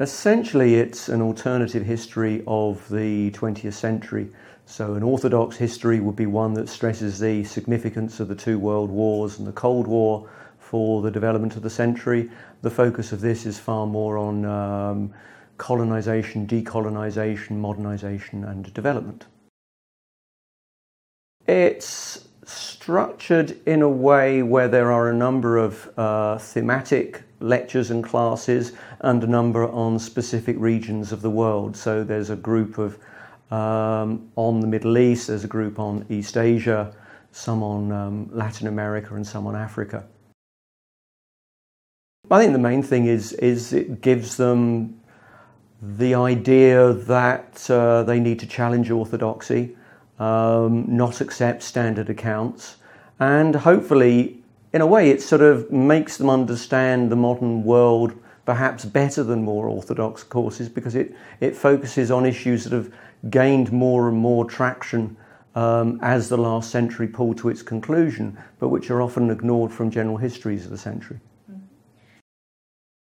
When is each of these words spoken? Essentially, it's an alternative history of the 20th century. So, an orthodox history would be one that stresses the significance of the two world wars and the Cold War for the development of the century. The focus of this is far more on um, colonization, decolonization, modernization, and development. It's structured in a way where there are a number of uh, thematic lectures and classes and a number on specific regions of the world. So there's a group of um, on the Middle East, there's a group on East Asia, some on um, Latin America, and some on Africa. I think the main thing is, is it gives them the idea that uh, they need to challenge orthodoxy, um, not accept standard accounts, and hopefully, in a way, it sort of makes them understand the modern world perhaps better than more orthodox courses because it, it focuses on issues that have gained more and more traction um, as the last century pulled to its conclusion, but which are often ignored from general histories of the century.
Essentially, 0.00 0.76
it's 0.76 1.08
an 1.08 1.20
alternative 1.20 1.84
history 1.84 2.44
of 2.46 2.88
the 2.88 3.32
20th 3.32 3.72
century. 3.72 4.28
So, 4.64 4.94
an 4.94 5.02
orthodox 5.02 5.56
history 5.56 5.98
would 5.98 6.14
be 6.14 6.26
one 6.26 6.54
that 6.54 6.68
stresses 6.68 7.18
the 7.18 7.42
significance 7.42 8.20
of 8.20 8.28
the 8.28 8.36
two 8.36 8.60
world 8.60 8.90
wars 8.90 9.38
and 9.38 9.48
the 9.48 9.52
Cold 9.52 9.88
War 9.88 10.30
for 10.60 11.02
the 11.02 11.10
development 11.10 11.56
of 11.56 11.62
the 11.62 11.70
century. 11.70 12.30
The 12.62 12.70
focus 12.70 13.10
of 13.10 13.20
this 13.20 13.44
is 13.44 13.58
far 13.58 13.88
more 13.88 14.18
on 14.18 14.44
um, 14.44 15.14
colonization, 15.56 16.46
decolonization, 16.46 17.56
modernization, 17.56 18.44
and 18.44 18.72
development. 18.72 19.24
It's 21.48 22.27
structured 22.48 23.56
in 23.66 23.82
a 23.82 23.88
way 23.88 24.42
where 24.42 24.68
there 24.68 24.90
are 24.90 25.10
a 25.10 25.14
number 25.14 25.58
of 25.58 25.90
uh, 25.98 26.38
thematic 26.38 27.22
lectures 27.40 27.90
and 27.90 28.02
classes 28.02 28.72
and 29.00 29.22
a 29.22 29.26
number 29.26 29.68
on 29.68 29.98
specific 29.98 30.56
regions 30.58 31.12
of 31.12 31.22
the 31.22 31.30
world. 31.30 31.76
So 31.76 32.02
there's 32.02 32.30
a 32.30 32.36
group 32.36 32.78
of 32.78 32.98
um, 33.50 34.30
on 34.36 34.60
the 34.60 34.66
Middle 34.66 34.98
East, 34.98 35.28
there's 35.28 35.44
a 35.44 35.48
group 35.48 35.78
on 35.78 36.04
East 36.10 36.36
Asia, 36.36 36.94
some 37.32 37.62
on 37.62 37.92
um, 37.92 38.28
Latin 38.32 38.66
America, 38.66 39.14
and 39.14 39.26
some 39.26 39.46
on 39.46 39.56
Africa. 39.56 40.04
I 42.30 42.40
think 42.40 42.52
the 42.52 42.58
main 42.58 42.82
thing 42.82 43.06
is, 43.06 43.32
is 43.34 43.72
it 43.72 44.02
gives 44.02 44.36
them 44.36 45.00
the 45.80 46.14
idea 46.14 46.92
that 46.92 47.70
uh, 47.70 48.02
they 48.02 48.20
need 48.20 48.38
to 48.40 48.46
challenge 48.46 48.90
orthodoxy, 48.90 49.76
um, 50.18 50.84
not 50.88 51.20
accept 51.20 51.62
standard 51.62 52.10
accounts, 52.10 52.76
and 53.20 53.54
hopefully, 53.54 54.42
in 54.72 54.80
a 54.80 54.86
way, 54.86 55.10
it 55.10 55.22
sort 55.22 55.42
of 55.42 55.70
makes 55.70 56.16
them 56.16 56.30
understand 56.30 57.10
the 57.10 57.16
modern 57.16 57.64
world 57.64 58.14
perhaps 58.44 58.84
better 58.84 59.22
than 59.22 59.42
more 59.42 59.68
orthodox 59.68 60.22
courses 60.22 60.68
because 60.68 60.94
it, 60.94 61.14
it 61.40 61.54
focuses 61.54 62.10
on 62.10 62.24
issues 62.24 62.64
that 62.64 62.72
have 62.72 62.90
gained 63.28 63.70
more 63.72 64.08
and 64.08 64.16
more 64.16 64.44
traction 64.44 65.16
um, 65.54 65.98
as 66.02 66.28
the 66.28 66.36
last 66.38 66.70
century 66.70 67.06
pulled 67.06 67.36
to 67.36 67.48
its 67.48 67.62
conclusion, 67.62 68.38
but 68.58 68.68
which 68.68 68.90
are 68.90 69.02
often 69.02 69.30
ignored 69.30 69.72
from 69.72 69.90
general 69.90 70.16
histories 70.16 70.64
of 70.64 70.70
the 70.70 70.78
century. 70.78 71.18